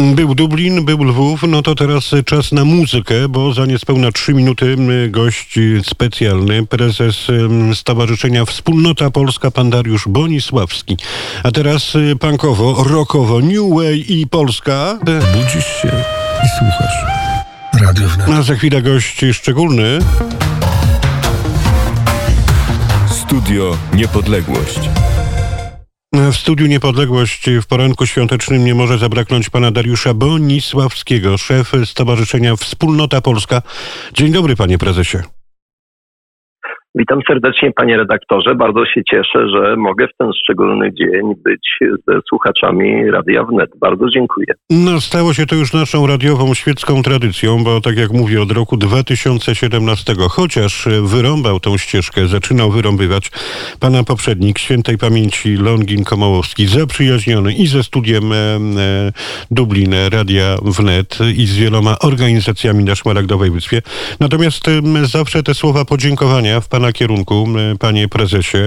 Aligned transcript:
Był 0.00 0.34
Dublin, 0.34 0.84
był 0.84 1.04
Lwów, 1.04 1.42
no 1.48 1.62
to 1.62 1.74
teraz 1.74 2.10
czas 2.24 2.52
na 2.52 2.64
muzykę, 2.64 3.28
bo 3.28 3.52
za 3.52 3.66
niespełna 3.66 4.12
trzy 4.12 4.34
minuty 4.34 4.76
gość 5.08 5.58
specjalny, 5.82 6.66
prezes 6.66 7.26
Stowarzyszenia 7.74 8.44
Wspólnota 8.44 9.10
Polska, 9.10 9.50
pan 9.50 9.70
Dariusz 9.70 10.08
Bonisławski. 10.08 10.96
A 11.42 11.50
teraz 11.50 11.94
y, 11.94 12.16
punkowo, 12.20 12.84
rockowo, 12.88 13.40
New 13.40 13.74
Way 13.76 14.04
i 14.08 14.26
Polska. 14.26 14.98
Budzisz 15.34 15.66
się 15.82 15.92
i 16.44 16.48
słuchasz. 16.58 16.94
Radio 17.80 18.08
Wnet. 18.08 18.28
A 18.28 18.42
za 18.42 18.54
chwilę 18.54 18.82
gość 18.82 19.20
szczególny. 19.32 19.98
Studio 23.08 23.76
Niepodległość. 23.94 24.99
W 26.12 26.36
studiu 26.36 26.66
Niepodległość 26.66 27.46
w 27.62 27.66
poranku 27.66 28.06
świątecznym 28.06 28.64
nie 28.64 28.74
może 28.74 28.98
zabraknąć 28.98 29.50
pana 29.50 29.70
Dariusza 29.70 30.14
Bonisławskiego, 30.14 31.38
szef 31.38 31.72
Stowarzyszenia 31.84 32.56
Wspólnota 32.56 33.20
Polska. 33.20 33.62
Dzień 34.14 34.32
dobry, 34.32 34.56
panie 34.56 34.78
prezesie. 34.78 35.18
Witam 36.94 37.20
serdecznie 37.28 37.72
panie 37.72 37.96
redaktorze. 37.96 38.54
Bardzo 38.54 38.86
się 38.86 39.04
cieszę, 39.10 39.48
że 39.48 39.76
mogę 39.76 40.08
w 40.08 40.16
ten 40.18 40.30
szczególny 40.42 40.92
dzień 40.94 41.34
być 41.44 41.78
ze 42.08 42.20
słuchaczami 42.28 43.10
Radia 43.10 43.44
Wnet. 43.44 43.70
Bardzo 43.80 44.10
dziękuję. 44.14 44.46
No, 44.70 45.00
stało 45.00 45.34
się 45.34 45.46
to 45.46 45.54
już 45.54 45.72
naszą 45.72 46.06
radiową 46.06 46.54
świecką 46.54 47.02
tradycją, 47.02 47.64
bo 47.64 47.80
tak 47.80 47.96
jak 47.96 48.12
mówię, 48.12 48.42
od 48.42 48.52
roku 48.52 48.76
2017, 48.76 50.14
chociaż 50.30 50.88
wyrąbał 51.02 51.60
tą 51.60 51.78
ścieżkę, 51.78 52.26
zaczynał 52.26 52.70
wyrąbywać 52.70 53.30
pana 53.80 54.04
poprzednik 54.04 54.58
świętej 54.58 54.98
pamięci 54.98 55.56
Longin 55.56 56.04
Komołowski, 56.04 56.66
zaprzyjaźniony 56.66 57.52
i 57.52 57.66
ze 57.66 57.82
studiem 57.82 58.32
e, 58.32 58.36
e, 58.36 58.58
Dublin 59.50 59.94
Radia 60.12 60.56
Wnet 60.62 61.18
i 61.36 61.46
z 61.46 61.56
wieloma 61.56 61.98
organizacjami 61.98 62.84
na 62.84 62.94
Szmaragdowej 62.94 63.50
Wyspie. 63.50 63.82
Natomiast 64.20 64.68
e, 64.68 64.80
zawsze 65.06 65.42
te 65.42 65.54
słowa 65.54 65.84
podziękowania 65.84 66.60
w 66.60 66.68
pana 66.68 66.79
Pana 66.80 66.92
kierunku, 66.92 67.46
panie 67.78 68.08
prezesie. 68.08 68.58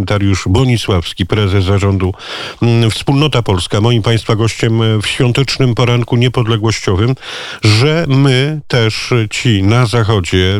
Dariusz 0.00 0.44
Bonisławski, 0.48 1.26
prezes 1.26 1.64
zarządu 1.64 2.14
Wspólnota 2.90 3.42
Polska, 3.42 3.80
moim 3.80 4.02
państwa 4.02 4.36
gościem 4.36 5.00
w 5.02 5.06
świątecznym 5.06 5.74
poranku 5.74 6.16
niepodległościowym, 6.16 7.14
że 7.64 8.04
my 8.08 8.60
też 8.68 9.14
ci 9.30 9.62
na 9.62 9.86
zachodzie, 9.86 10.58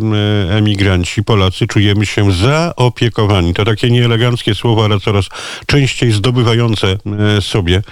emigranci, 0.50 1.22
Polacy, 1.22 1.66
czujemy 1.66 2.06
się 2.06 2.32
zaopiekowani. 2.32 3.54
To 3.54 3.64
takie 3.64 3.90
nieeleganckie 3.90 4.54
słowo, 4.54 4.84
ale 4.84 5.00
coraz 5.00 5.26
częściej 5.66 6.12
zdobywające 6.12 6.98
sobie 7.40 7.82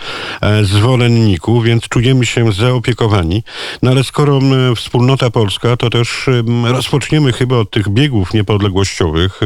e, 0.40 0.64
zwolenników, 0.64 1.64
więc 1.64 1.88
czujemy 1.88 2.26
się 2.26 2.52
zaopiekowani. 2.52 3.42
No 3.82 3.90
ale 3.90 4.04
skoro 4.04 4.40
Wspólnota 4.76 5.30
Polska, 5.30 5.76
to 5.76 5.90
też 5.90 6.26
rozpoczniemy 6.64 7.32
chyba 7.32 7.56
od 7.56 7.70
tych 7.70 7.88
biegów 7.88 8.34
niepodległościowych, 8.34 8.99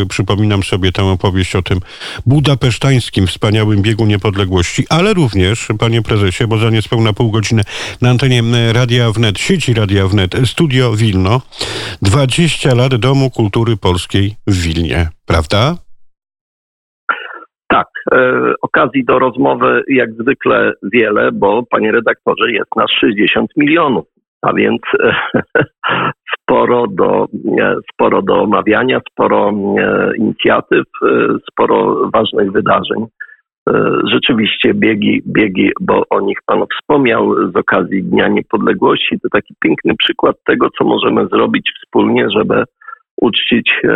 Przypominam 0.08 0.62
sobie 0.62 0.92
tę 0.92 1.04
opowieść 1.04 1.56
o 1.56 1.62
tym 1.62 1.78
budapesztańskim 2.26 3.26
wspaniałym 3.26 3.82
biegu 3.82 4.06
niepodległości, 4.06 4.84
ale 4.90 5.14
również, 5.14 5.68
panie 5.78 6.02
prezesie, 6.02 6.46
bo 6.46 6.56
za 6.56 6.70
niespełna 6.70 7.12
pół 7.12 7.30
godziny 7.30 7.62
na 8.02 8.10
antenie 8.10 8.42
Radia 8.72 9.12
Wnet, 9.12 9.38
sieci 9.38 9.74
Radia 9.74 10.06
Wnet, 10.08 10.34
Studio 10.44 10.92
Wilno, 10.92 11.40
20 12.02 12.74
lat 12.74 12.94
Domu 12.94 13.30
Kultury 13.30 13.76
Polskiej 13.76 14.34
w 14.46 14.62
Wilnie, 14.62 15.08
prawda? 15.26 15.74
Tak, 17.68 17.86
e, 18.12 18.52
okazji 18.62 19.04
do 19.04 19.18
rozmowy 19.18 19.82
jak 19.88 20.12
zwykle 20.12 20.72
wiele, 20.82 21.32
bo 21.32 21.62
panie 21.70 21.92
redaktorze 21.92 22.52
jest 22.52 22.76
nas 22.76 22.90
60 23.00 23.50
milionów, 23.56 24.04
a 24.44 24.52
więc 24.52 24.80
e, 25.02 25.14
sporo 26.38 26.86
do, 26.86 27.26
sporo 27.92 28.22
do 28.22 28.42
omawiania, 28.42 29.00
sporo 29.10 29.52
inicjatyw, 30.18 30.84
e, 31.02 31.08
sporo 31.50 32.10
ważnych 32.14 32.52
wydarzeń. 32.52 33.06
E, 33.68 34.00
rzeczywiście 34.04 34.74
biegi, 34.74 35.22
biegi, 35.26 35.70
bo 35.80 36.02
o 36.10 36.20
nich 36.20 36.38
Pan 36.46 36.64
wspomniał 36.72 37.50
z 37.52 37.56
okazji 37.56 38.02
Dnia 38.02 38.28
Niepodległości, 38.28 39.20
to 39.20 39.28
taki 39.32 39.54
piękny 39.60 39.94
przykład 39.98 40.36
tego, 40.46 40.68
co 40.78 40.84
możemy 40.84 41.26
zrobić 41.26 41.70
wspólnie, 41.76 42.26
żeby 42.30 42.64
uczcić 43.16 43.72
e, 43.84 43.88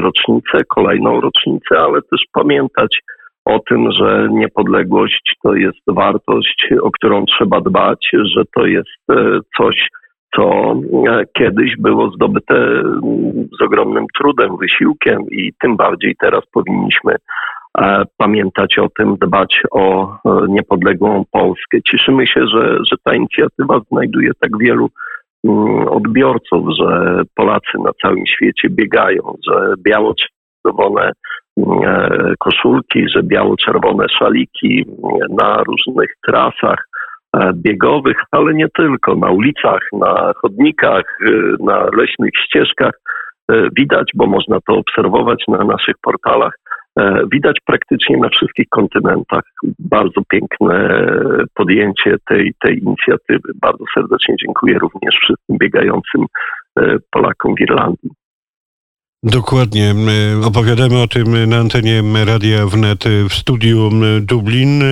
rocznicę, 0.00 0.64
kolejną 0.68 1.20
rocznicę, 1.20 1.78
ale 1.78 2.02
też 2.02 2.24
pamiętać 2.32 2.98
o 3.44 3.58
tym, 3.58 3.92
że 3.92 4.28
niepodległość 4.30 5.36
to 5.42 5.54
jest 5.54 5.80
wartość, 5.86 6.68
o 6.82 6.90
którą 6.90 7.24
trzeba 7.24 7.60
dbać, 7.60 8.10
że 8.24 8.42
to 8.56 8.66
jest 8.66 9.06
coś, 9.56 9.88
co 10.36 10.74
e, 11.08 11.24
kiedyś 11.38 11.76
było 11.78 12.10
zdobyte 12.10 12.54
mm, 12.54 13.48
z 13.60 13.62
ogromnym 13.62 14.06
trudem, 14.18 14.56
wysiłkiem 14.56 15.22
i 15.30 15.52
tym 15.60 15.76
bardziej 15.76 16.16
teraz 16.20 16.40
powinniśmy 16.52 17.16
e, 17.78 18.02
pamiętać 18.16 18.78
o 18.78 18.88
tym, 18.98 19.16
dbać 19.16 19.62
o 19.70 20.04
e, 20.04 20.46
niepodległą 20.48 21.24
Polskę. 21.30 21.78
Cieszymy 21.90 22.26
się, 22.26 22.46
że, 22.46 22.78
że 22.90 22.96
ta 23.04 23.14
inicjatywa 23.14 23.80
znajduje 23.90 24.30
tak 24.40 24.50
wielu 24.58 24.88
mm, 25.44 25.88
odbiorców, 25.88 26.66
że 26.78 27.22
Polacy 27.34 27.78
na 27.84 27.90
całym 28.02 28.26
świecie 28.26 28.68
biegają, 28.70 29.36
że 29.48 29.74
biało-czerwone 29.78 30.41
mm, 31.56 32.34
koszulki, 32.38 33.08
że 33.08 33.22
biało-czerwone 33.22 34.06
szaliki 34.18 34.84
na 35.30 35.62
różnych 35.62 36.08
trasach 36.26 36.84
E, 37.36 37.52
biegowych, 37.54 38.16
ale 38.30 38.54
nie 38.54 38.68
tylko, 38.68 39.14
na 39.14 39.30
ulicach, 39.30 39.80
na 39.92 40.32
chodnikach, 40.36 41.02
e, 41.26 41.30
na 41.64 41.88
leśnych 41.96 42.30
ścieżkach. 42.44 42.92
E, 43.52 43.68
widać, 43.76 44.10
bo 44.14 44.26
można 44.26 44.58
to 44.66 44.74
obserwować 44.74 45.44
na 45.48 45.64
naszych 45.64 45.94
portalach, 46.02 46.52
widać 47.32 47.56
praktycznie 47.66 48.16
na 48.16 48.28
wszystkich 48.28 48.68
kontynentach. 48.68 49.42
Bardzo 49.78 50.20
piękne 50.28 51.06
podjęcie 51.54 52.16
tej, 52.28 52.52
tej 52.60 52.78
inicjatywy. 52.78 53.52
Bardzo 53.62 53.84
serdecznie 53.94 54.34
dziękuję 54.36 54.78
również 54.78 55.14
wszystkim 55.14 55.58
biegającym 55.58 56.26
Polakom 57.10 57.54
w 57.54 57.60
Irlandii. 57.60 58.10
Dokładnie. 59.24 59.94
Opowiadamy 60.44 61.02
o 61.02 61.08
tym 61.08 61.48
na 61.48 61.56
antenie 61.56 62.02
Radia 62.24 62.66
Wnet 62.66 63.04
w 63.30 63.34
studiu 63.34 63.90
Dublin. 64.20 64.84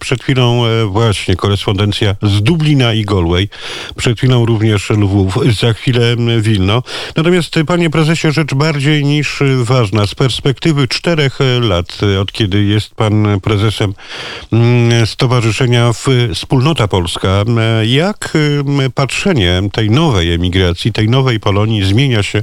Przed 0.00 0.22
chwilą 0.22 0.66
e, 0.66 0.86
właśnie 0.86 1.36
korespondencja 1.36 2.16
z 2.22 2.42
Dublina 2.42 2.94
i 2.94 3.04
Galway. 3.04 3.48
Przed 3.96 4.18
chwilą 4.18 4.46
również 4.46 4.90
Lwów, 4.90 5.38
za 5.60 5.72
chwilę 5.72 6.16
Wilno. 6.40 6.82
Natomiast 7.16 7.54
panie 7.66 7.90
prezesie, 7.90 8.32
rzecz 8.32 8.54
bardziej 8.54 9.04
niż 9.04 9.42
ważna. 9.62 10.06
Z 10.06 10.14
perspektywy 10.14 10.88
czterech 10.88 11.38
lat, 11.60 11.98
od 12.20 12.32
kiedy 12.32 12.64
jest 12.64 12.94
pan 12.94 13.40
prezesem 13.40 13.94
Stowarzyszenia 15.04 15.90
Wspólnota 16.34 16.88
Polska, 16.88 17.44
jak 17.86 18.32
patrzenie 18.94 19.62
tej 19.72 19.90
nowej 19.90 20.32
emigracji, 20.32 20.92
tej 20.92 21.08
nowej 21.08 21.40
Polonii 21.40 21.84
zmienia 21.84 22.22
się 22.22 22.42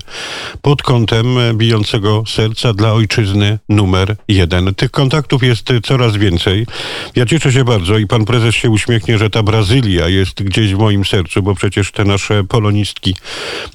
pod 0.61 0.83
kątem 0.83 1.22
bijącego 1.53 2.23
serca 2.27 2.73
dla 2.73 2.93
ojczyzny 2.93 3.59
numer 3.69 4.15
jeden. 4.27 4.75
Tych 4.75 4.91
kontaktów 4.91 5.43
jest 5.43 5.67
coraz 5.83 6.15
więcej. 6.15 6.65
Ja 7.15 7.25
cieszę 7.25 7.51
się 7.51 7.63
bardzo 7.63 7.97
i 7.97 8.07
pan 8.07 8.25
prezes 8.25 8.55
się 8.55 8.69
uśmiechnie, 8.69 9.17
że 9.17 9.29
ta 9.29 9.43
Brazylia 9.43 10.07
jest 10.07 10.43
gdzieś 10.43 10.73
w 10.73 10.77
moim 10.77 11.05
sercu, 11.05 11.41
bo 11.41 11.55
przecież 11.55 11.91
te 11.91 12.05
nasze 12.05 12.43
polonistki, 12.43 13.15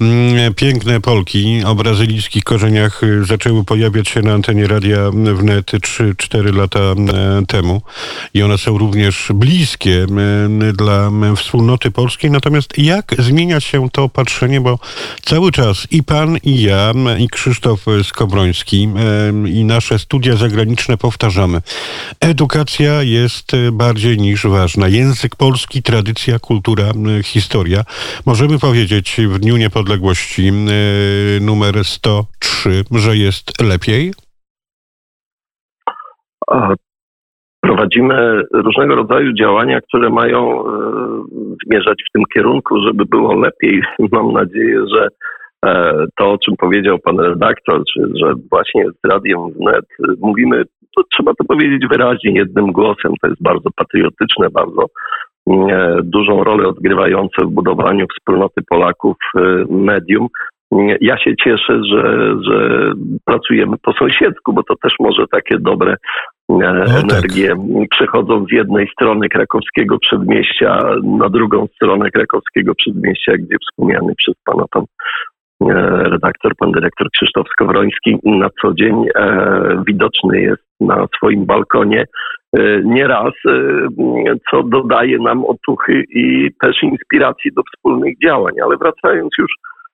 mm, 0.01 0.53
piękne 0.53 1.01
Polki 1.01 1.63
o 1.65 1.75
brazylijskich 1.75 2.43
korzeniach 2.43 3.03
y, 3.03 3.25
zaczęły 3.25 3.63
pojawiać 3.63 4.07
się 4.09 4.21
na 4.21 4.33
antenie 4.33 4.67
radia 4.67 5.11
wnet 5.11 5.71
3-4 5.71 6.55
lata 6.55 6.79
temu 7.47 7.81
i 8.33 8.43
one 8.43 8.57
są 8.57 8.77
również 8.77 9.27
bliskie 9.33 10.05
dla 10.73 11.11
wspólnoty 11.35 11.91
polskiej. 11.91 12.31
Natomiast 12.31 12.77
jak 12.77 13.15
zmienia 13.19 13.59
się 13.59 13.89
to 13.89 14.09
patrzenie, 14.09 14.61
bo 14.61 14.79
cały 15.21 15.51
czas 15.51 15.87
i 15.91 16.03
pan, 16.03 16.37
i 16.43 16.61
ja, 16.61 16.91
i 17.19 17.27
Krzysztof 17.39 17.85
Skobroński 18.03 18.89
i 19.45 19.65
nasze 19.65 19.99
studia 19.99 20.35
zagraniczne 20.35 20.97
powtarzamy. 20.97 21.57
Edukacja 22.21 23.03
jest 23.03 23.51
bardziej 23.71 24.17
niż 24.17 24.47
ważna. 24.47 24.87
Język 24.87 25.35
polski, 25.35 25.83
tradycja, 25.83 26.39
kultura, 26.39 26.83
historia. 27.23 27.79
Możemy 28.25 28.59
powiedzieć 28.59 29.17
w 29.29 29.39
Dniu 29.39 29.57
Niepodległości 29.57 30.51
numer 31.41 31.75
103, 31.83 32.83
że 32.91 33.17
jest 33.17 33.61
lepiej? 33.61 34.13
Prowadzimy 37.61 38.41
różnego 38.53 38.95
rodzaju 38.95 39.33
działania, 39.33 39.81
które 39.81 40.09
mają 40.09 40.39
e, 40.39 40.71
zmierzać 41.65 41.97
w 42.09 42.11
tym 42.13 42.23
kierunku, 42.33 42.81
żeby 42.87 43.05
było 43.05 43.35
lepiej. 43.35 43.81
Mam 44.11 44.31
nadzieję, 44.31 44.79
że 44.95 45.07
E, 45.09 45.48
to, 46.17 46.31
o 46.31 46.37
czym 46.37 46.55
powiedział 46.57 46.99
pan 46.99 47.19
redaktor, 47.19 47.83
że 47.95 48.33
właśnie 48.51 48.85
z 48.85 49.11
Radiem 49.11 49.39
Wnet 49.51 49.85
mówimy, 50.21 50.63
to 50.95 51.03
trzeba 51.11 51.33
to 51.33 51.43
powiedzieć 51.43 51.87
wyraźnie, 51.91 52.31
jednym 52.31 52.71
głosem. 52.71 53.13
To 53.21 53.27
jest 53.27 53.43
bardzo 53.43 53.69
patriotyczne, 53.75 54.49
bardzo 54.49 54.85
dużą 56.03 56.43
rolę 56.43 56.67
odgrywające 56.67 57.45
w 57.45 57.49
budowaniu 57.49 58.05
wspólnoty 58.17 58.61
Polaków 58.69 59.17
medium. 59.69 60.27
Ja 61.01 61.17
się 61.17 61.35
cieszę, 61.43 61.81
że, 61.91 62.33
że 62.41 62.91
pracujemy 63.25 63.77
po 63.81 63.93
sąsiedzku, 63.93 64.53
bo 64.53 64.63
to 64.63 64.75
też 64.75 64.93
może 64.99 65.27
takie 65.31 65.57
dobre 65.59 65.95
no, 66.49 66.65
energie 66.65 67.47
tak. 67.47 67.89
przechodzą 67.91 68.45
z 68.45 68.51
jednej 68.51 68.87
strony 68.87 69.29
krakowskiego 69.29 69.99
przedmieścia 69.99 70.83
na 71.03 71.29
drugą 71.29 71.67
stronę 71.75 72.11
krakowskiego 72.11 72.75
przedmieścia, 72.75 73.31
gdzie 73.37 73.55
wspomniany 73.61 74.13
przez 74.17 74.35
pana 74.45 74.63
tam 74.73 74.83
e, 74.83 74.85
redaktor, 76.03 76.55
pan 76.55 76.71
dyrektor 76.71 77.07
Krzysztof 77.11 77.47
Skowroński 77.51 78.17
na 78.23 78.49
co 78.61 78.73
dzień 78.73 79.05
e, 79.15 79.83
widoczny 79.87 80.41
jest 80.41 80.63
na 80.79 81.07
swoim 81.15 81.45
balkonie 81.45 82.03
e, 82.57 82.81
nieraz, 82.83 83.33
co 84.51 84.63
dodaje 84.63 85.19
nam 85.19 85.45
otuchy 85.45 86.03
i 86.09 86.49
też 86.61 86.83
inspiracji 86.83 87.51
do 87.53 87.61
wspólnych 87.63 88.19
działań. 88.23 88.53
Ale 88.63 88.77
wracając 88.77 89.29
już 89.39 89.51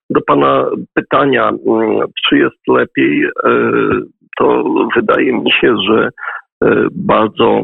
do 0.09 0.21
Pana 0.21 0.65
pytania, 0.93 1.49
mm, 1.49 2.07
czy 2.29 2.37
jest 2.37 2.67
lepiej, 2.67 3.29
to 4.37 4.63
wydaje 4.95 5.33
mi 5.33 5.51
się, 5.51 5.75
że 5.89 6.09
E, 6.63 6.87
bardzo 6.91 7.63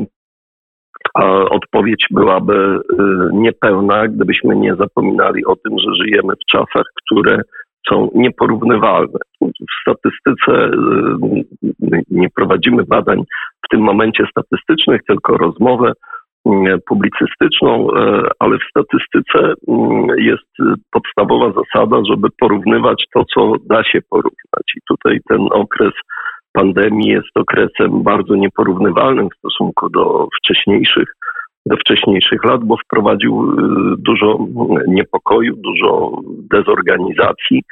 odpowiedź 1.50 2.06
byłaby 2.12 2.54
e, 2.54 3.04
niepełna, 3.34 4.08
gdybyśmy 4.08 4.56
nie 4.56 4.76
zapominali 4.76 5.46
o 5.46 5.56
tym, 5.56 5.80
że 5.80 5.96
żyjemy 5.96 6.34
w 6.34 6.52
czasach, 6.52 6.84
które 6.96 7.42
są 7.90 8.10
nieporównywalne. 8.16 9.20
W 9.42 9.82
statystyce 9.82 10.52
e, 10.52 12.02
nie 12.12 12.30
prowadzimy 12.30 12.84
badań 12.84 13.24
w 13.66 13.70
tym 13.72 13.82
momencie 13.82 14.24
statystycznych, 14.32 15.02
tylko 15.08 15.38
rozmowę 15.38 15.94
publicystyczną, 16.88 17.88
ale 18.40 18.58
w 18.58 18.70
statystyce 18.70 19.54
jest 20.18 20.78
podstawowa 20.92 21.52
zasada, 21.62 22.02
żeby 22.10 22.28
porównywać 22.40 23.06
to, 23.14 23.24
co 23.34 23.54
da 23.70 23.84
się 23.84 24.00
porównać. 24.10 24.66
I 24.78 24.80
tutaj 24.88 25.20
ten 25.30 25.48
okres 25.52 25.92
pandemii 26.54 27.10
jest 27.10 27.30
okresem 27.36 28.04
bardzo 28.04 28.36
nieporównywalnym 28.36 29.30
w 29.30 29.38
stosunku 29.38 29.90
do 29.90 30.28
wcześniejszych, 30.40 31.16
do 31.72 31.78
wcześniejszych 31.78 32.44
lat, 32.44 32.64
bo 32.64 32.76
wprowadził 32.78 33.44
y, 33.44 33.56
dużo 33.98 34.48
niepokoju, 34.88 35.56
dużo 35.56 36.22
dezorganizacji. 36.52 37.64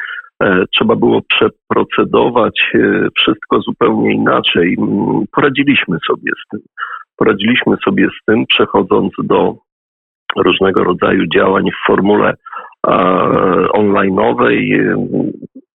E, 0.44 0.64
trzeba 0.74 0.96
było 0.96 1.22
przeprocedować 1.22 2.62
e, 2.76 3.08
wszystko 3.18 3.62
zupełnie 3.62 4.14
inaczej. 4.14 4.78
Poradziliśmy 5.32 5.98
sobie 6.08 6.32
z 6.46 6.50
tym. 6.52 6.60
Poradziliśmy 7.18 7.76
sobie 7.86 8.08
z 8.08 8.26
tym, 8.26 8.46
przechodząc 8.46 9.14
do 9.24 9.56
różnego 10.38 10.84
rodzaju 10.84 11.28
działań 11.36 11.64
w 11.72 11.88
formule 11.88 12.34
online'owej, 13.74 14.56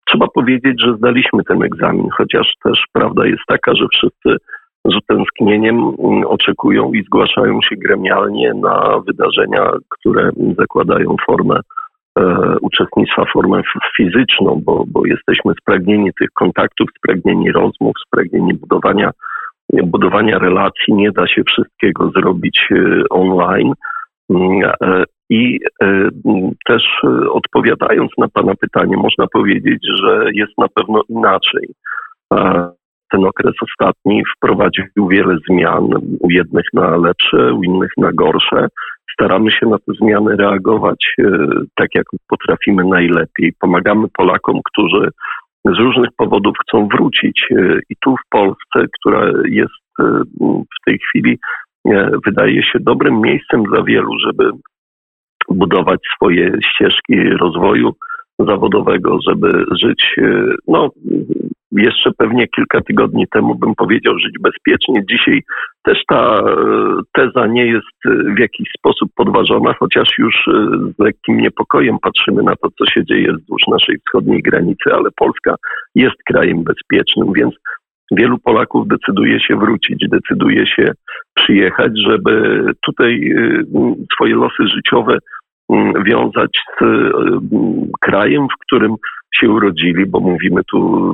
trzeba 0.04 0.26
powiedzieć, 0.34 0.82
że 0.82 0.96
zdaliśmy 0.96 1.44
ten 1.44 1.62
egzamin, 1.62 2.08
chociaż 2.16 2.46
też 2.64 2.84
prawda 2.92 3.26
jest 3.26 3.42
taka, 3.46 3.74
że 3.74 3.86
wszyscy 3.92 4.44
z 4.84 4.96
utęsknieniem 4.96 5.76
mm, 5.76 6.24
oczekują 6.26 6.92
i 6.92 7.02
zgłaszają 7.02 7.58
się 7.68 7.76
gremialnie 7.76 8.54
na 8.54 9.00
wydarzenia, 9.06 9.72
które 9.88 10.30
zakładają 10.58 11.16
formę 11.26 11.60
e, 12.18 12.56
uczestnictwa, 12.60 13.24
formę 13.32 13.62
fizyczną, 13.96 14.60
bo, 14.64 14.84
bo 14.86 15.06
jesteśmy 15.06 15.52
spragnieni 15.60 16.10
tych 16.20 16.28
kontaktów, 16.30 16.88
spragnieni 16.98 17.52
rozmów, 17.52 17.92
spragnieni 18.06 18.54
budowania, 18.54 19.10
budowania 19.72 20.38
relacji. 20.38 20.94
Nie 20.94 21.12
da 21.12 21.26
się 21.26 21.42
wszystkiego 21.44 22.10
zrobić 22.10 22.68
e, 22.70 23.02
online. 23.10 23.72
Mm, 24.30 24.72
e, 24.82 25.04
I 25.30 25.60
e, 25.82 26.08
też 26.66 26.82
e, 27.04 27.30
odpowiadając 27.30 28.10
na 28.18 28.28
Pana 28.28 28.54
pytanie, 28.54 28.96
można 28.96 29.26
powiedzieć, 29.32 29.86
że 30.02 30.24
jest 30.32 30.52
na 30.58 30.68
pewno 30.68 31.02
inaczej. 31.08 31.68
Ten 33.10 33.24
okres 33.24 33.54
ostatni 33.62 34.22
wprowadził 34.36 35.08
wiele 35.08 35.36
zmian, 35.50 35.84
u 36.20 36.30
jednych 36.30 36.64
na 36.74 36.96
lepsze, 36.96 37.54
u 37.54 37.62
innych 37.62 37.90
na 37.96 38.12
gorsze. 38.12 38.68
Staramy 39.12 39.50
się 39.50 39.66
na 39.66 39.78
te 39.78 39.92
zmiany 40.00 40.36
reagować 40.36 41.14
tak, 41.74 41.88
jak 41.94 42.06
potrafimy 42.28 42.84
najlepiej. 42.84 43.52
Pomagamy 43.60 44.08
Polakom, 44.18 44.60
którzy 44.64 45.08
z 45.64 45.78
różnych 45.78 46.10
powodów 46.16 46.56
chcą 46.62 46.88
wrócić. 46.88 47.46
I 47.90 47.94
tu 48.00 48.16
w 48.16 48.28
Polsce, 48.30 48.86
która 48.98 49.32
jest 49.44 49.80
w 50.40 50.84
tej 50.86 50.98
chwili 50.98 51.38
wydaje 52.26 52.62
się 52.62 52.78
dobrym 52.80 53.20
miejscem 53.20 53.62
dla 53.62 53.82
wielu, 53.82 54.18
żeby 54.18 54.50
budować 55.48 56.00
swoje 56.16 56.52
ścieżki 56.64 57.30
rozwoju 57.40 57.92
zawodowego, 58.46 59.18
żeby 59.28 59.64
żyć, 59.80 60.14
e, 60.18 60.44
no 60.68 60.90
jeszcze 61.72 62.10
pewnie 62.18 62.48
kilka 62.48 62.80
tygodni 62.80 63.26
temu 63.28 63.54
bym 63.54 63.74
powiedział 63.74 64.18
żyć 64.18 64.34
bezpiecznie. 64.40 65.02
Dzisiaj 65.10 65.42
też 65.82 65.98
ta 66.08 66.38
e, 66.38 66.54
teza 67.12 67.46
nie 67.46 67.66
jest 67.66 68.26
w 68.36 68.38
jakiś 68.38 68.68
sposób 68.78 69.10
podważona, 69.16 69.74
chociaż 69.78 70.08
już 70.18 70.34
e, 70.48 70.52
z 70.96 70.98
lekkim 70.98 71.36
niepokojem 71.36 71.96
patrzymy 72.02 72.42
na 72.42 72.56
to, 72.56 72.68
co 72.78 72.86
się 72.86 73.04
dzieje 73.04 73.32
wzdłuż 73.32 73.62
naszej 73.68 73.96
wschodniej 73.98 74.42
granicy, 74.42 74.92
ale 74.92 75.10
Polska 75.16 75.54
jest 75.94 76.16
krajem 76.26 76.64
bezpiecznym, 76.64 77.32
więc 77.32 77.54
wielu 78.12 78.38
Polaków 78.38 78.88
decyduje 78.88 79.40
się 79.40 79.56
wrócić, 79.56 80.04
decyduje 80.08 80.66
się 80.66 80.92
przyjechać, 81.34 81.92
żeby 82.06 82.64
tutaj 82.86 83.34
swoje 84.14 84.34
losy 84.34 84.68
życiowe 84.76 85.18
wiązać 86.06 86.60
z 86.78 86.82
y, 86.82 87.10
krajem, 88.00 88.46
w 88.48 88.64
którym 88.66 88.94
się 89.34 89.50
urodzili, 89.50 90.06
bo 90.06 90.20
mówimy 90.20 90.60
tu 90.64 91.12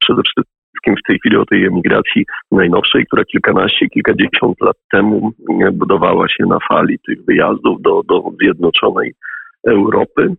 przede 0.00 0.22
wszystkim 0.22 0.94
w 0.96 1.06
tej 1.08 1.18
chwili 1.18 1.36
o 1.36 1.46
tej 1.46 1.64
emigracji 1.64 2.26
najnowszej, 2.52 3.06
która 3.06 3.24
kilkanaście, 3.24 3.88
kilkadziesiąt 3.88 4.60
lat 4.60 4.76
temu 4.92 5.32
y, 5.66 5.72
budowała 5.72 6.28
się 6.28 6.44
na 6.46 6.58
fali 6.68 6.98
tych 7.06 7.24
wyjazdów 7.24 7.82
do, 7.82 8.02
do 8.02 8.22
Zjednoczonej 8.40 9.14
Europy. 9.68 10.34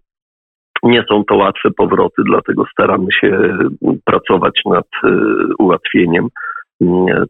Nie 0.83 1.04
są 1.10 1.24
to 1.24 1.36
łatwe 1.36 1.69
powroty, 1.77 2.22
dlatego 2.25 2.65
staramy 2.72 3.07
się 3.12 3.57
pracować 4.06 4.62
nad 4.65 4.88
e, 5.04 5.10
ułatwieniem 5.60 6.27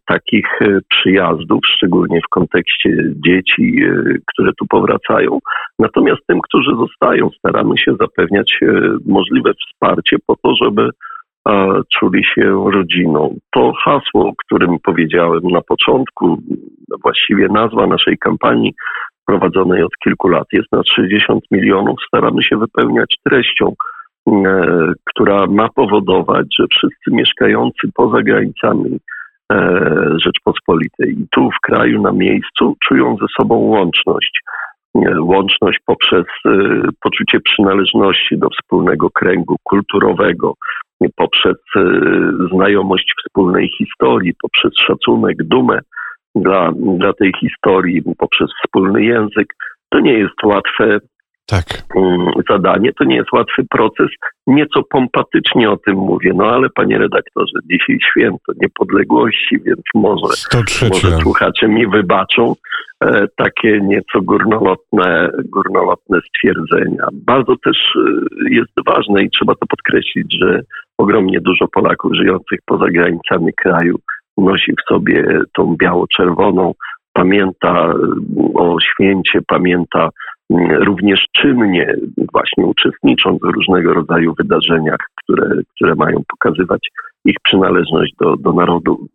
takich 0.07 0.61
e, 0.61 0.79
przyjazdów, 0.89 1.59
szczególnie 1.75 2.19
w 2.21 2.29
kontekście 2.29 2.89
dzieci, 3.25 3.83
e, 3.83 4.03
które 4.25 4.51
tu 4.59 4.65
powracają. 4.69 5.39
Natomiast 5.79 6.21
tym, 6.27 6.39
którzy 6.41 6.71
zostają, 6.75 7.29
staramy 7.37 7.77
się 7.77 7.95
zapewniać 7.99 8.59
możliwe 9.06 9.51
wsparcie 9.53 10.18
po 10.27 10.35
to, 10.35 10.56
żeby 10.63 10.89
czuli 11.99 12.23
się 12.25 12.71
rodziną. 12.71 13.35
To 13.51 13.73
hasło, 13.83 14.27
o 14.27 14.33
którym 14.45 14.77
powiedziałem 14.83 15.41
na 15.44 15.61
początku, 15.61 16.37
właściwie 17.03 17.47
nazwa 17.47 17.87
naszej 17.87 18.18
kampanii 18.18 18.73
prowadzonej 19.25 19.83
od 19.83 19.91
kilku 20.03 20.27
lat 20.27 20.47
jest 20.53 20.71
na 20.71 20.81
60 20.95 21.44
milionów. 21.51 21.97
Staramy 22.07 22.44
się 22.44 22.57
wypełniać 22.57 23.15
treścią, 23.25 23.73
e, 24.27 24.94
która 25.06 25.47
ma 25.47 25.69
powodować, 25.69 26.47
że 26.59 26.65
wszyscy 26.71 27.11
mieszkający 27.11 27.89
poza 27.95 28.21
granicami 28.21 28.95
e, 28.95 29.19
Rzeczpospolitej 30.23 31.11
i 31.21 31.27
tu 31.31 31.49
w 31.51 31.59
kraju, 31.61 32.01
na 32.01 32.11
miejscu, 32.11 32.75
czują 32.87 33.15
ze 33.21 33.25
sobą 33.39 33.56
łączność. 33.56 34.41
E, 34.95 35.21
łączność 35.21 35.79
poprzez 35.85 36.25
poczucie 37.01 37.39
przynależności 37.39 38.37
do 38.37 38.49
wspólnego 38.49 39.09
kręgu 39.09 39.56
kulturowego, 39.63 40.53
poprzez 41.15 41.57
znajomość 42.53 43.13
wspólnej 43.18 43.69
historii, 43.77 44.33
poprzez 44.41 44.71
szacunek, 44.87 45.37
dumę 45.44 45.79
dla, 46.35 46.71
dla 46.97 47.13
tej 47.13 47.31
historii 47.39 48.01
poprzez 48.18 48.49
wspólny 48.63 49.03
język. 49.03 49.53
To 49.89 49.99
nie 49.99 50.13
jest 50.13 50.44
łatwe 50.44 50.99
tak. 51.49 51.65
Mm, 51.95 52.31
zadanie, 52.49 52.94
to 52.94 53.03
nie 53.03 53.15
jest 53.15 53.31
łatwy 53.33 53.63
proces. 53.69 54.07
Nieco 54.47 54.83
pompatycznie 54.89 55.71
o 55.71 55.77
tym 55.77 55.95
mówię, 55.95 56.31
no 56.35 56.45
ale 56.45 56.69
panie 56.69 56.97
redaktorze, 56.97 57.53
dzisiaj 57.71 57.97
święto 58.11 58.53
niepodległości, 58.61 59.59
więc 59.65 59.81
może, 59.95 60.33
może 60.89 61.18
słuchacze 61.18 61.68
mi 61.68 61.87
wybaczą 61.87 62.56
e, 63.03 63.25
takie 63.37 63.81
nieco 63.81 64.21
górnolotne, 64.21 65.29
górnolotne 65.45 66.19
stwierdzenia. 66.29 67.07
Bardzo 67.13 67.56
też 67.65 67.77
e, 67.77 67.99
jest 68.49 68.71
ważne 68.85 69.23
i 69.23 69.29
trzeba 69.29 69.56
to 69.56 69.65
podkreślić, 69.69 70.37
że 70.41 70.61
ogromnie 70.97 71.41
dużo 71.41 71.68
Polaków 71.68 72.15
żyjących 72.15 72.59
poza 72.65 72.85
granicami 72.85 73.53
kraju 73.53 73.95
nosi 74.37 74.71
w 74.71 74.94
sobie 74.94 75.39
tą 75.53 75.75
biało-czerwoną, 75.75 76.73
pamięta 77.13 77.85
mm, 77.85 78.25
o 78.56 78.77
święcie, 78.79 79.39
pamięta 79.47 80.09
również 80.85 81.25
czynnie, 81.31 81.95
właśnie 82.33 82.65
uczestnicząc 82.65 83.41
w 83.41 83.56
różnego 83.56 83.94
rodzaju 83.94 84.33
wydarzeniach, 84.37 84.99
które, 85.23 85.61
które 85.75 85.95
mają 85.95 86.23
pokazywać 86.27 86.89
ich 87.26 87.35
przynależność 87.44 88.14
do, 88.19 88.38
do 88.38 88.54
narodu 88.54 89.07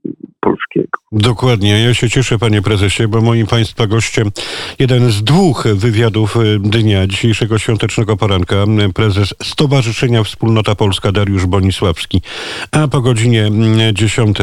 polskiego. 0.44 0.98
Dokładnie. 1.12 1.82
Ja 1.82 1.94
się 1.94 2.10
cieszę, 2.10 2.38
panie 2.38 2.62
prezesie, 2.62 3.08
bo 3.08 3.20
moim 3.20 3.46
państwa 3.46 3.86
gościem 3.86 4.30
jeden 4.78 5.10
z 5.10 5.24
dwóch 5.24 5.64
wywiadów 5.74 6.36
y, 6.36 6.58
dnia 6.58 7.06
dzisiejszego 7.06 7.58
świątecznego 7.58 8.16
poranka, 8.16 8.56
prezes 8.94 9.34
Stowarzyszenia 9.42 10.24
Wspólnota 10.24 10.74
Polska 10.74 11.12
Dariusz 11.12 11.46
Bonisławski, 11.46 12.22
a 12.70 12.88
po 12.88 13.00
godzinie 13.00 13.50
10 13.92 14.38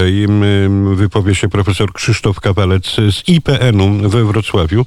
wypowie 0.94 1.36
się 1.36 1.50
profesor 1.50 1.94
Krzysztof 1.94 2.40
Kawalec 2.40 2.96
z 2.96 3.30
IPN-u 3.30 4.10
we 4.10 4.26
Wrocławiu. 4.26 4.86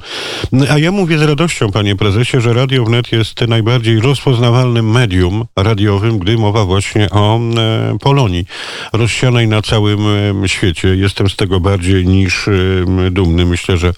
A 0.70 0.78
ja 0.78 0.92
mówię 0.92 1.18
z 1.18 1.22
radością, 1.22 1.72
panie 1.72 1.96
prezesie, 1.96 2.40
że 2.40 2.52
Radio 2.52 2.84
Wnet 2.84 3.12
jest 3.12 3.48
najbardziej 3.48 4.00
rozpoznawalnym 4.00 4.90
medium 4.90 5.44
radiowym, 5.56 6.18
gdy 6.18 6.38
mowa 6.38 6.64
właśnie 6.64 7.10
o 7.10 7.40
Polonii 8.00 8.46
rozsianej 8.92 9.48
na 9.48 9.62
całym 9.62 10.00
świecie. 10.46 10.88
Jestem 10.96 11.30
z 11.30 11.36
tego 11.36 11.60
bardziej 11.60 12.06
niż 12.06 12.48
dumny. 13.10 13.46
Myślę, 13.46 13.76
że 13.76 13.92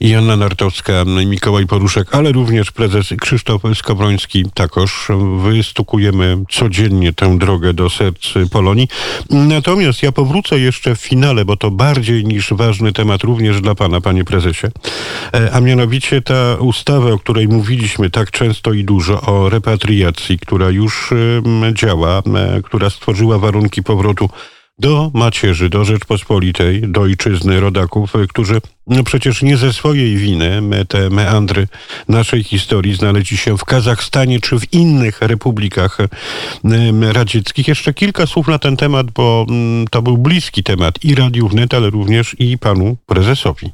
Janna 0.00 0.36
Nartowska, 0.36 1.04
Mikołaj 1.26 1.66
Poruszek, 1.66 2.14
ale 2.14 2.32
również 2.32 2.70
prezes 2.70 3.14
Krzysztof 3.20 3.62
Skowroński 3.74 4.44
takoż 4.54 5.08
wystukujemy 5.42 6.38
codziennie 6.50 7.12
tę 7.12 7.38
drogę 7.38 7.74
do 7.74 7.90
serc 7.90 8.34
Polonii. 8.50 8.88
Natomiast 9.30 10.02
ja 10.02 10.12
powrócę 10.12 10.58
jeszcze 10.58 10.96
w 10.96 11.00
finale, 11.00 11.44
bo 11.44 11.56
to 11.56 11.70
bardziej 11.70 12.24
niż 12.24 12.52
ważny 12.52 12.92
temat 12.92 13.22
również 13.22 13.60
dla 13.60 13.74
pana, 13.74 14.00
panie 14.00 14.24
prezesie, 14.24 14.66
e, 15.34 15.52
a 15.52 15.60
mianowicie 15.60 16.22
ta 16.22 16.56
ustawa, 16.60 17.10
o 17.10 17.18
której 17.18 17.48
mówiliśmy 17.48 18.10
tak 18.10 18.30
często 18.30 18.72
i 18.72 18.84
dużo, 18.84 19.20
o 19.20 19.48
repatriacji, 19.48 20.38
która 20.38 20.70
już 20.70 21.14
działa, 21.72 22.18
e, 22.18 22.62
która 22.62 22.90
stworzyła 22.90 23.38
warunki 23.38 23.82
powrotu 23.82 24.03
do 24.78 25.10
macierzy, 25.14 25.68
do 25.68 25.84
Rzeczpospolitej, 25.84 26.82
do 26.82 27.00
ojczyzny 27.00 27.60
rodaków, 27.60 28.12
którzy 28.28 28.60
no 28.86 29.04
przecież 29.04 29.42
nie 29.42 29.56
ze 29.56 29.72
swojej 29.72 30.16
winy 30.16 30.62
te 30.88 31.10
meandry 31.10 31.66
naszej 32.08 32.44
historii 32.44 32.94
znaleźli 32.94 33.36
się 33.36 33.58
w 33.58 33.64
Kazachstanie 33.64 34.40
czy 34.40 34.58
w 34.58 34.72
innych 34.72 35.22
republikach 35.22 35.98
radzieckich. 37.12 37.68
Jeszcze 37.68 37.94
kilka 37.94 38.26
słów 38.26 38.48
na 38.48 38.58
ten 38.58 38.76
temat, 38.76 39.10
bo 39.10 39.46
mm, 39.48 39.86
to 39.90 40.02
był 40.02 40.18
bliski 40.18 40.62
temat 40.62 41.04
i 41.04 41.14
Radiu 41.14 41.48
Wnet, 41.48 41.74
ale 41.74 41.90
również 41.90 42.36
i 42.38 42.58
panu 42.58 42.96
prezesowi. 43.06 43.72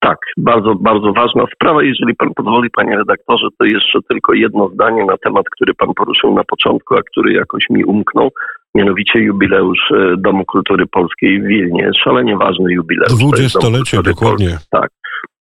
Tak, 0.00 0.18
bardzo, 0.36 0.74
bardzo 0.74 1.12
ważna 1.12 1.44
sprawa. 1.54 1.82
Jeżeli 1.82 2.16
pan 2.16 2.34
pozwoli, 2.34 2.70
panie 2.70 2.96
redaktorze, 2.96 3.46
to 3.58 3.64
jeszcze 3.64 3.98
tylko 4.08 4.34
jedno 4.34 4.68
zdanie 4.68 5.04
na 5.04 5.16
temat, 5.16 5.44
który 5.50 5.74
pan 5.74 5.94
poruszył 5.94 6.34
na 6.34 6.44
początku, 6.44 6.94
a 6.94 7.02
który 7.02 7.32
jakoś 7.32 7.64
mi 7.70 7.84
umknął 7.84 8.30
mianowicie 8.74 9.18
jubileusz 9.18 9.90
e, 9.90 10.16
Domu 10.16 10.44
Kultury 10.44 10.86
Polskiej 10.86 11.42
w 11.42 11.46
Wilnie. 11.46 11.90
Szalenie 12.04 12.36
ważny 12.36 12.72
jubileusz. 12.72 13.18
Dwudziestolecie, 13.18 14.02
dokładnie. 14.02 14.58
tak. 14.70 14.90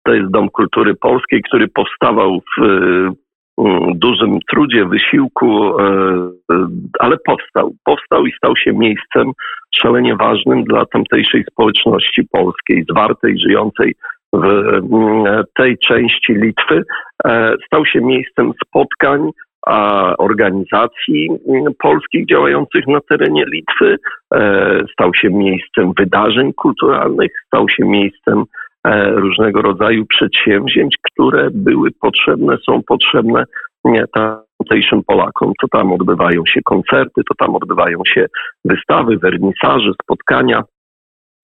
To 0.03 0.13
jest 0.13 0.31
Dom 0.31 0.49
Kultury 0.49 0.95
Polskiej, 0.95 1.41
który 1.41 1.67
powstawał 1.67 2.39
w 2.57 2.63
e, 2.63 3.11
dużym 3.95 4.39
trudzie, 4.51 4.85
wysiłku, 4.85 5.79
e, 5.79 6.31
ale 6.99 7.17
powstał. 7.25 7.75
Powstał 7.83 8.25
i 8.25 8.31
stał 8.31 8.55
się 8.55 8.73
miejscem 8.73 9.31
szalenie 9.81 10.15
ważnym 10.15 10.63
dla 10.63 10.85
tamtejszej 10.85 11.43
społeczności 11.51 12.23
polskiej, 12.31 12.85
zwartej, 12.89 13.39
żyjącej 13.39 13.95
w 14.33 15.43
tej 15.57 15.77
części 15.77 16.33
Litwy. 16.33 16.83
Stał 17.65 17.85
się 17.85 18.01
miejscem 18.01 18.51
spotkań, 18.65 19.31
organizacji 20.17 21.29
mm, 21.47 21.73
polskich 21.79 22.27
działających 22.27 22.87
na 22.87 22.99
terenie 23.09 23.45
Litwy, 23.53 23.97
e, 24.33 24.83
stał 24.93 25.13
się 25.13 25.29
miejscem 25.29 25.93
wydarzeń 25.97 26.53
kulturalnych, 26.53 27.31
stał 27.47 27.69
się 27.69 27.85
miejscem 27.85 28.43
e, 28.87 29.11
różnego 29.11 29.61
rodzaju 29.61 30.05
przedsięwzięć, 30.05 30.95
które 31.03 31.49
były 31.53 31.89
potrzebne, 32.01 32.57
są 32.65 32.81
potrzebne 32.87 33.43
tamtejszym 34.13 35.03
Polakom. 35.03 35.53
To 35.61 35.67
tam 35.67 35.93
odbywają 35.93 36.43
się 36.45 36.61
koncerty, 36.61 37.21
to 37.29 37.45
tam 37.45 37.55
odbywają 37.55 37.99
się 38.07 38.25
wystawy, 38.65 39.17
wernisaże, 39.17 39.91
spotkania. 40.03 40.63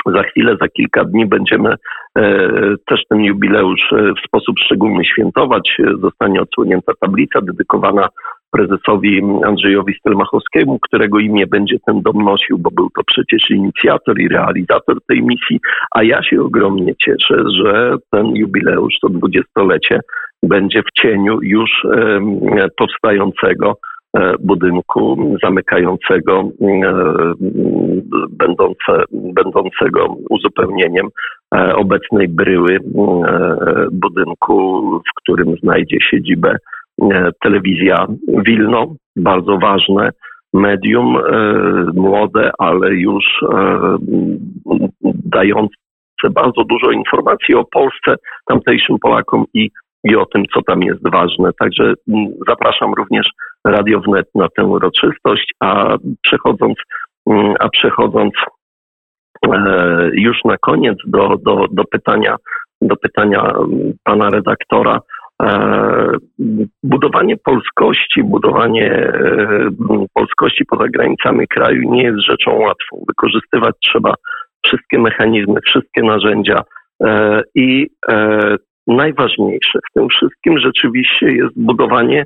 Za 0.06 0.24
chwilę, 0.24 0.58
za 0.62 0.68
kilka 0.68 1.04
dni 1.04 1.26
będziemy 1.26 1.70
e, 2.18 2.50
też 2.88 3.02
ten 3.10 3.20
jubileusz 3.24 3.94
e, 3.94 4.14
w 4.14 4.28
sposób 4.28 4.56
szczególny 4.60 5.06
świętować. 5.06 5.78
Zostanie 6.02 6.42
odsłonięta 6.42 6.94
tablica 7.02 7.42
dedykowana 7.42 8.08
prezesowi 8.52 9.22
Andrzejowi 9.46 9.94
Stelmachowskiemu, 9.94 10.80
którego 10.80 11.20
imię 11.20 11.48
będzie 11.48 11.78
ten 11.86 12.02
dom 12.02 12.24
nosił, 12.24 12.58
bo 12.58 12.72
był 12.72 12.90
to 12.90 13.02
przecież 13.08 13.50
inicjator 13.50 14.20
i 14.20 14.28
realizator 14.28 14.98
tej 15.08 15.24
misji, 15.24 15.60
a 15.96 16.04
ja 16.04 16.24
się 16.24 16.42
ogromnie 16.42 16.94
cieszę, 16.96 17.44
że 17.60 17.98
ten 18.12 18.36
jubileusz, 18.36 19.00
to 19.02 19.10
dwudziestolecie, 19.10 20.00
będzie 20.44 20.82
w 20.82 21.02
cieniu 21.02 21.40
już 21.42 21.72
powstającego 22.78 23.78
budynku 24.40 25.36
zamykającego, 25.44 26.50
e, 26.62 26.94
będące, 28.30 29.04
będącego 29.12 30.16
uzupełnieniem 30.30 31.08
e, 31.56 31.76
obecnej 31.76 32.28
bryły 32.28 32.80
budynku, 33.92 34.82
w 35.00 35.22
którym 35.22 35.56
znajdzie 35.58 35.98
siedzibę 36.02 36.56
telewizja 37.44 38.08
Wilno, 38.28 38.96
bardzo 39.16 39.58
ważne 39.58 40.10
medium, 40.54 41.18
młode, 41.94 42.52
ale 42.60 42.94
już 42.94 43.26
dające 45.26 45.76
bardzo 46.32 46.64
dużo 46.64 46.92
informacji 46.92 47.56
o 47.56 47.66
Polsce, 47.66 48.16
tamtejszym 48.48 49.00
Polakom 49.00 49.46
i 49.54 49.70
i 50.06 50.16
o 50.16 50.26
tym, 50.26 50.44
co 50.54 50.62
tam 50.62 50.82
jest 50.82 51.10
ważne. 51.12 51.50
Także 51.60 51.94
zapraszam 52.48 52.94
również 52.94 53.28
Radio 53.66 54.00
Wnet 54.00 54.28
na 54.36 54.48
tę 54.58 54.66
uroczystość, 54.66 55.54
a 55.60 55.98
przechodząc, 56.22 56.76
mm, 57.30 57.54
a 57.60 57.70
przechodząc 57.70 58.34
e, 59.48 60.10
już 60.14 60.38
na 60.46 60.58
koniec 60.58 60.98
do, 61.08 61.38
do, 61.46 61.66
do 61.72 61.84
pytania, 61.84 62.36
do 62.82 62.96
pytania 62.96 63.42
mm, 63.42 63.94
pana 64.04 64.30
redaktora, 64.30 65.00
e, 65.42 66.18
budowanie 66.84 67.38
polskości, 67.38 68.24
budowanie 68.24 68.92
e, 68.92 69.70
polskości 70.14 70.66
poza 70.66 70.88
granicami 70.88 71.48
kraju 71.48 71.92
nie 71.92 72.04
jest 72.04 72.20
rzeczą 72.20 72.52
łatwą. 72.56 73.04
Wykorzystywać 73.08 73.76
trzeba 73.84 74.14
wszystkie 74.66 75.00
mechanizmy, 75.00 75.60
wszystkie 75.66 76.04
narzędzia 76.04 76.62
i 77.56 77.88
najważniejsze 78.88 79.80
w 79.90 79.94
tym 79.94 80.10
wszystkim 80.10 80.60
rzeczywiście 80.60 81.26
jest 81.26 81.54
budowanie 81.56 82.26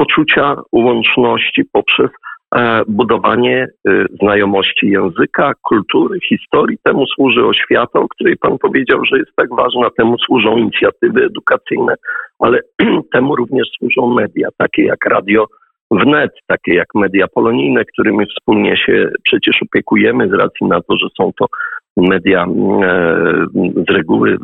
poczucia 0.00 0.56
łączności 0.72 1.62
poprzez 1.72 2.10
e, 2.56 2.82
budowanie 2.88 3.66
e, 3.88 4.04
znajomości 4.22 4.86
języka, 4.86 5.52
kultury, 5.62 6.20
historii. 6.28 6.78
Temu 6.82 7.06
służy 7.06 7.46
oświata, 7.46 8.00
o 8.00 8.08
której 8.08 8.36
Pan 8.36 8.58
powiedział, 8.58 9.04
że 9.04 9.18
jest 9.18 9.30
tak 9.36 9.48
ważna, 9.56 9.88
temu 9.98 10.18
służą 10.18 10.56
inicjatywy 10.56 11.24
edukacyjne, 11.24 11.94
ale 12.38 12.60
temu 13.14 13.36
również 13.36 13.68
służą 13.78 14.14
media, 14.14 14.48
takie 14.58 14.82
jak 14.84 15.04
radio 15.04 15.44
wnet, 15.90 16.30
takie 16.46 16.74
jak 16.74 16.88
media 16.94 17.26
polonijne, 17.34 17.84
którymi 17.84 18.26
wspólnie 18.26 18.76
się 18.76 19.10
przecież 19.24 19.62
opiekujemy 19.62 20.28
z 20.28 20.32
racji 20.32 20.66
na 20.66 20.80
to, 20.80 20.96
że 20.98 21.06
są 21.20 21.30
to 21.38 21.46
media 21.96 22.44
e, 22.44 22.46
z 23.88 23.90
reguły 23.90 24.36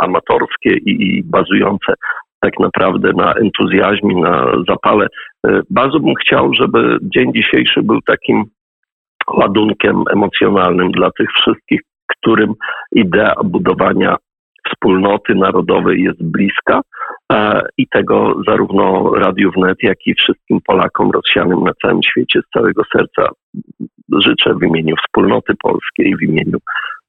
amatorskie 0.00 0.70
i 0.70 1.22
bazujące 1.24 1.94
tak 2.42 2.60
naprawdę 2.60 3.12
na 3.16 3.34
entuzjazmie, 3.34 4.20
na 4.20 4.52
zapale. 4.68 5.06
E, 5.46 5.60
bardzo 5.70 6.00
bym 6.00 6.14
chciał, 6.14 6.54
żeby 6.54 6.98
dzień 7.02 7.32
dzisiejszy 7.34 7.82
był 7.82 8.00
takim 8.06 8.44
ładunkiem 9.30 10.04
emocjonalnym 10.12 10.90
dla 10.90 11.10
tych 11.10 11.28
wszystkich, 11.32 11.80
którym 12.06 12.54
idea 12.92 13.34
budowania 13.44 14.16
wspólnoty 14.66 15.34
narodowej 15.34 16.02
jest 16.02 16.22
bliska 16.22 16.80
e, 17.32 17.62
i 17.78 17.88
tego 17.88 18.34
zarówno 18.48 19.14
Radiu 19.14 19.50
Wnet, 19.50 19.78
jak 19.82 20.06
i 20.06 20.14
wszystkim 20.14 20.58
Polakom 20.66 21.10
rozsianym 21.10 21.64
na 21.64 21.72
całym 21.82 22.02
świecie 22.02 22.40
z 22.40 22.58
całego 22.58 22.82
serca 22.96 23.28
życzę 24.20 24.54
w 24.54 24.62
imieniu 24.62 24.94
wspólnoty 24.96 25.54
polskiej, 25.62 26.16
w 26.16 26.22
imieniu 26.22 26.58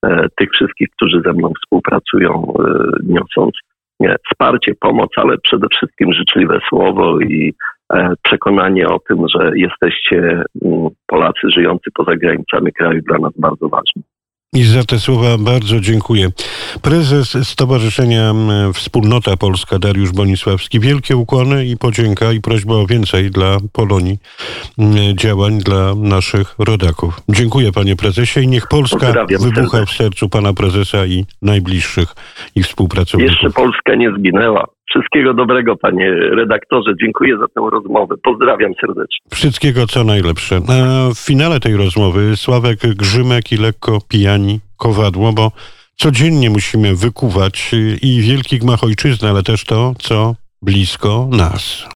e, 0.06 0.28
tych 0.38 0.50
wszystkich, 0.52 0.88
którzy 0.90 1.22
ze 1.26 1.34
mną 1.34 1.52
współpracują, 1.64 2.54
e, 2.60 2.64
niosąc 4.04 4.22
wsparcie, 4.32 4.74
pomoc, 4.80 5.10
ale 5.16 5.38
przede 5.38 5.68
wszystkim 5.68 6.14
życzliwe 6.14 6.60
słowo 6.70 7.20
i 7.20 7.54
przekonanie 8.22 8.88
o 8.88 9.00
tym, 9.00 9.26
że 9.28 9.52
jesteście 9.56 10.44
Polacy 11.08 11.50
żyjący 11.56 11.92
poza 11.94 12.16
granicami 12.16 12.74
kraju 12.74 13.02
dla 13.02 13.18
nas 13.18 13.32
bardzo 13.38 13.70
ważni. 13.70 14.04
I 14.56 14.64
za 14.64 14.84
te 14.84 15.00
słowa 15.00 15.38
bardzo 15.38 15.80
dziękuję. 15.80 16.30
Prezes 16.82 17.38
Stowarzyszenia 17.44 18.34
Wspólnota 18.74 19.38
Polska 19.38 19.80
Dariusz 19.80 20.12
Bonisławski. 20.12 20.80
Wielkie 20.80 21.18
ukłony 21.18 21.66
i 21.66 21.78
podzięka 21.78 22.32
i 22.32 22.42
prośba 22.42 22.76
o 22.76 22.86
więcej 22.86 23.32
dla 23.32 23.58
Polonii 23.72 24.18
działań 25.14 25.58
dla 25.58 25.96
naszych 25.96 26.56
rodaków. 26.60 27.22
Dziękuję 27.30 27.72
panie 27.72 27.96
prezesie 27.96 28.40
i 28.40 28.48
niech 28.48 28.68
Polska 28.68 29.14
wybucha 29.40 29.86
w 29.86 29.90
sercu 29.90 30.30
pana 30.30 30.54
prezesa 30.54 31.06
i 31.06 31.26
najbliższych 31.42 32.16
ich 32.56 32.66
współpracowników. 32.66 33.32
Jeszcze 33.32 33.50
Polska 33.50 33.96
nie 33.96 34.12
zginęła. 34.20 34.68
Wszystkiego 34.90 35.34
dobrego, 35.34 35.76
panie 35.78 36.12
redaktorze. 36.12 36.92
Dziękuję 37.02 37.38
za 37.38 37.48
tę 37.48 37.70
rozmowę. 37.72 38.16
Pozdrawiam 38.24 38.72
serdecznie. 38.82 39.18
Wszystkiego 39.34 39.88
co 39.88 40.04
najlepsze. 40.04 40.56
A 40.56 41.14
w 41.14 41.20
finale 41.20 41.60
tej 41.60 41.78
rozmowy 41.78 42.38
Sławek 42.38 42.80
Grzymek 42.80 43.52
i 43.52 43.58
lekko 43.58 44.00
pijani 44.10 44.60
kowadło, 44.78 45.34
bo 45.34 45.52
codziennie 45.96 46.50
musimy 46.50 46.96
wykuwać 46.96 47.72
i 48.02 48.22
wielki 48.22 48.60
gmach 48.60 48.84
ojczyzny, 48.84 49.30
ale 49.30 49.44
też 49.44 49.66
to, 49.66 49.94
co 50.00 50.36
blisko 50.62 51.30
nas. 51.32 51.90